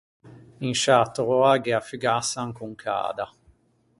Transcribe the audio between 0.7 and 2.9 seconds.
sciâ töa gh’é a fugassa ancon